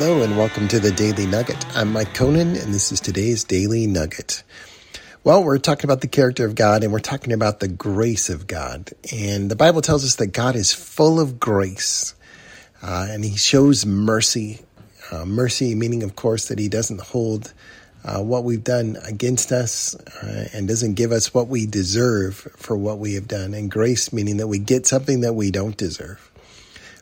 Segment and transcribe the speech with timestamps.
[0.00, 1.76] Hello and welcome to the Daily Nugget.
[1.76, 4.44] I'm Mike Conan and this is today's Daily Nugget.
[5.24, 8.46] Well, we're talking about the character of God and we're talking about the grace of
[8.46, 8.92] God.
[9.12, 12.14] And the Bible tells us that God is full of grace
[12.80, 14.60] uh, and he shows mercy.
[15.10, 17.52] Uh, mercy, meaning, of course, that he doesn't hold
[18.04, 22.76] uh, what we've done against us uh, and doesn't give us what we deserve for
[22.76, 23.52] what we have done.
[23.52, 26.30] And grace, meaning that we get something that we don't deserve.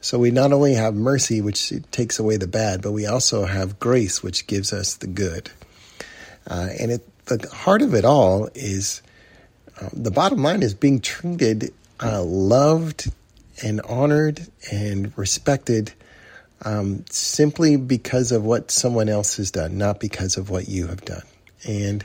[0.00, 3.78] So we not only have mercy, which takes away the bad, but we also have
[3.78, 5.50] grace, which gives us the good.
[6.46, 9.02] Uh, and it, the heart of it all is
[9.80, 13.12] uh, the bottom line is being treated, uh, loved,
[13.62, 14.40] and honored
[14.72, 15.92] and respected
[16.64, 21.04] um, simply because of what someone else has done, not because of what you have
[21.04, 21.22] done.
[21.66, 22.04] And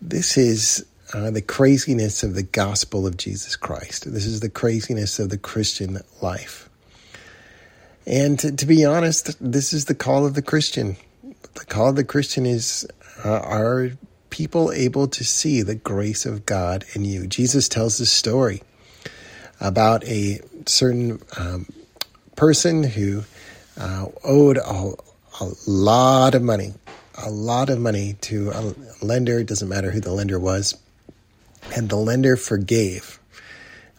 [0.00, 4.10] this is uh, the craziness of the gospel of Jesus Christ.
[4.10, 6.68] This is the craziness of the Christian life.
[8.06, 10.96] And to, to, be honest, this is the call of the Christian.
[11.54, 12.86] The call of the Christian is
[13.24, 13.90] uh, are
[14.30, 17.26] people able to see the grace of God in you?
[17.26, 18.62] Jesus tells this story
[19.60, 21.66] about a certain um,
[22.36, 23.24] person who
[23.78, 24.92] uh, owed a,
[25.40, 26.74] a lot of money,
[27.24, 29.38] a lot of money to a lender.
[29.38, 30.76] It doesn't matter who the lender was.
[31.74, 33.18] And the lender forgave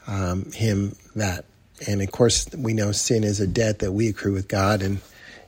[0.08, 1.45] um, him that
[1.88, 5.00] and of course, we know sin is a debt that we accrue with God, and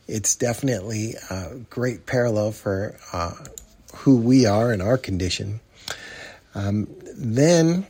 [0.07, 3.33] it's definitely a great parallel for uh,
[3.95, 5.59] who we are and our condition.
[6.55, 7.85] Um, then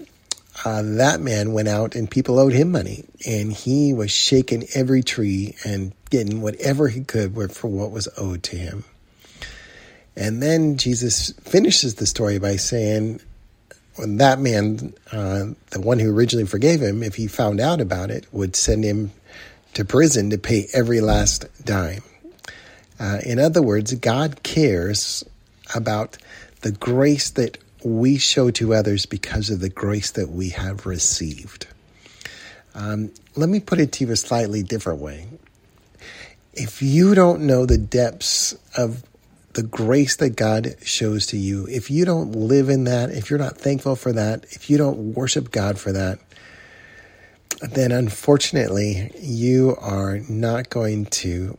[0.65, 5.03] uh, that man went out and people owed him money, and he was shaking every
[5.03, 8.83] tree and getting whatever he could for what was owed to him.
[10.15, 13.21] And then Jesus finishes the story by saying,
[14.05, 18.25] that man, uh, the one who originally forgave him, if he found out about it,
[18.31, 19.11] would send him
[19.73, 22.03] to prison to pay every last dime.
[22.99, 25.23] Uh, in other words, God cares
[25.75, 26.17] about
[26.61, 31.67] the grace that we show to others because of the grace that we have received.
[32.73, 35.27] Um, let me put it to you a slightly different way.
[36.53, 39.03] If you don't know the depths of
[39.57, 43.39] the grace that God shows to you, if you don't live in that, if you're
[43.39, 46.19] not thankful for that, if you don't worship God for that,
[47.63, 51.57] then unfortunately, you are not going to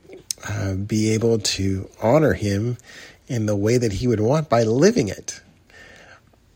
[0.48, 2.76] uh, be able to honor Him
[3.26, 5.41] in the way that He would want by living it.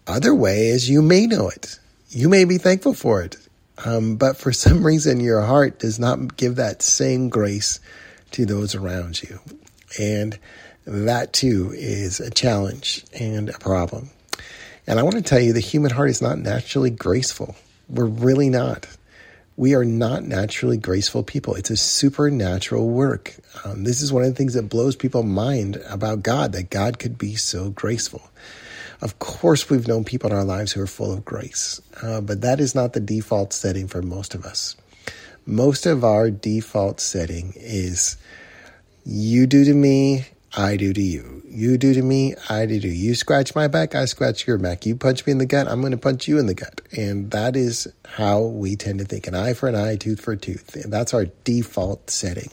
[0.06, 3.36] Other way you may know it, you may be thankful for it,
[3.84, 7.80] um, but for some reason, your heart does not give that same grace
[8.30, 9.40] to those around you.
[9.98, 10.38] And
[10.86, 14.10] that too is a challenge and a problem.
[14.86, 17.54] And I want to tell you the human heart is not naturally graceful.
[17.88, 18.88] We're really not.
[19.56, 21.54] We are not naturally graceful people.
[21.54, 23.36] It's a supernatural work.
[23.64, 26.98] Um, this is one of the things that blows people's mind about God, that God
[26.98, 28.22] could be so graceful.
[29.02, 32.40] Of course, we've known people in our lives who are full of grace, uh, but
[32.40, 34.76] that is not the default setting for most of us.
[35.44, 38.16] Most of our default setting is
[39.04, 41.42] you do to me I do to you.
[41.46, 42.92] You do to me, I do to you.
[42.92, 44.84] You scratch my back, I scratch your back.
[44.84, 46.80] You punch me in the gut, I'm going to punch you in the gut.
[46.96, 50.32] And that is how we tend to think an eye for an eye, tooth for
[50.32, 50.74] a tooth.
[50.76, 52.50] And that's our default setting.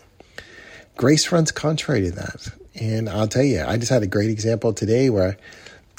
[0.95, 2.47] Grace runs contrary to that.
[2.75, 5.37] And I'll tell you, I just had a great example today where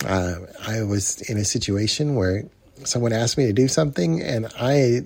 [0.07, 0.37] uh,
[0.67, 2.45] I was in a situation where
[2.85, 5.03] someone asked me to do something and I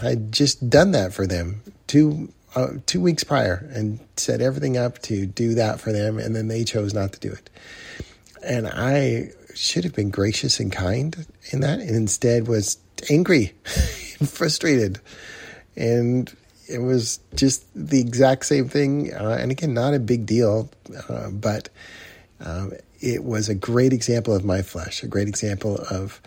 [0.00, 4.98] had just done that for them two uh, two weeks prior and set everything up
[5.02, 7.50] to do that for them, and then they chose not to do it.
[8.42, 12.78] And I should have been gracious and kind in that, and instead was
[13.08, 13.52] angry
[14.18, 15.00] and frustrated.
[15.76, 16.34] And
[16.68, 19.12] it was just the exact same thing.
[19.12, 20.70] Uh, and again, not a big deal,
[21.08, 21.68] uh, but
[22.40, 26.20] um, it was a great example of my flesh, a great example of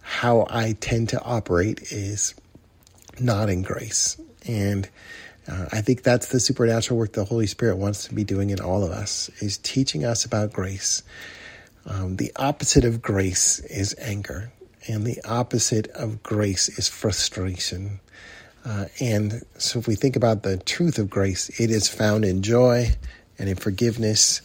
[0.00, 2.34] how I tend to operate is
[3.20, 4.16] not in grace.
[4.46, 4.88] And
[5.48, 8.60] uh, I think that's the supernatural work the Holy Spirit wants to be doing in
[8.60, 11.02] all of us, is teaching us about grace.
[11.86, 14.52] Um, the opposite of grace is anger,
[14.86, 18.00] and the opposite of grace is frustration.
[18.64, 22.42] Uh, and so, if we think about the truth of grace, it is found in
[22.42, 22.94] joy
[23.38, 24.42] and in forgiveness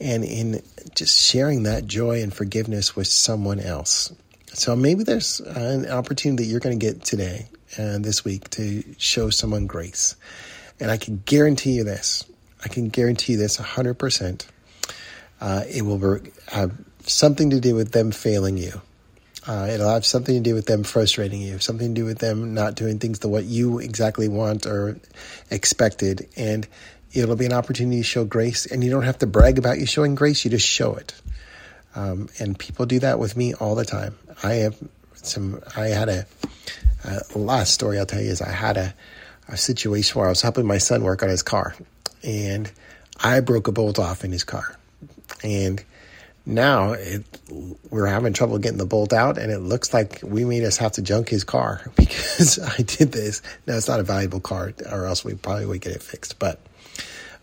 [0.00, 0.60] and in
[0.94, 4.12] just sharing that joy and forgiveness with someone else.
[4.52, 7.48] So, maybe there's an opportunity that you're going to get today
[7.78, 10.16] and this week to show someone grace.
[10.80, 12.24] And I can guarantee you this.
[12.64, 14.46] I can guarantee you this 100%.
[15.40, 16.72] Uh, it will have
[17.06, 18.80] something to do with them failing you.
[19.46, 22.54] Uh, it'll have something to do with them frustrating you, something to do with them
[22.54, 24.98] not doing things the what you exactly want or
[25.50, 26.26] expected.
[26.36, 26.66] And
[27.12, 29.86] it'll be an opportunity to show grace, and you don't have to brag about you
[29.86, 30.44] showing grace.
[30.44, 31.14] You just show it.
[31.94, 34.16] Um, and people do that with me all the time.
[34.42, 34.76] I have
[35.14, 35.60] some.
[35.76, 36.26] I had a,
[37.04, 38.94] a last story I'll tell you is I had a,
[39.48, 41.74] a situation where I was helping my son work on his car,
[42.22, 42.70] and
[43.22, 44.76] I broke a bolt off in his car,
[45.42, 45.82] and
[46.46, 47.24] now it,
[47.90, 50.92] we're having trouble getting the bolt out, and it looks like we made us have
[50.92, 53.42] to junk his car because I did this.
[53.66, 56.38] Now it's not a valuable car, or else we probably would get it fixed.
[56.38, 56.60] But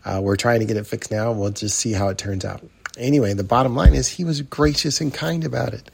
[0.04, 1.30] uh, we're trying to get it fixed now.
[1.30, 2.62] and We'll just see how it turns out.
[2.98, 5.90] Anyway, the bottom line is he was gracious and kind about it.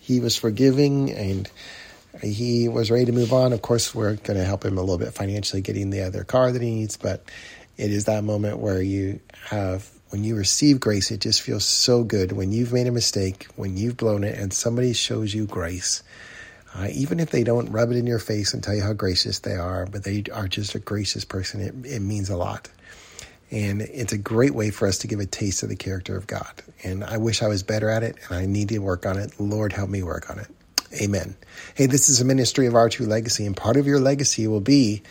[0.00, 1.48] He was forgiving and
[2.22, 3.52] he was ready to move on.
[3.52, 6.52] Of course, we're going to help him a little bit financially getting the other car
[6.52, 7.24] that he needs, but
[7.76, 12.02] it is that moment where you have when you receive grace, it just feels so
[12.02, 16.02] good when you've made a mistake, when you've blown it, and somebody shows you grace.
[16.74, 19.40] Uh, even if they don't rub it in your face and tell you how gracious
[19.40, 22.68] they are, but they are just a gracious person, it, it means a lot.
[23.52, 26.26] And it's a great way for us to give a taste of the character of
[26.26, 26.62] God.
[26.84, 29.38] And I wish I was better at it, and I need to work on it.
[29.40, 30.48] Lord, help me work on it.
[30.94, 31.36] Amen.
[31.74, 35.02] Hey, this is a ministry of R2 Legacy, and part of your legacy will be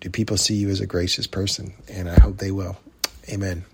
[0.00, 1.74] do people see you as a gracious person?
[1.88, 2.76] And I hope they will.
[3.28, 3.64] Amen.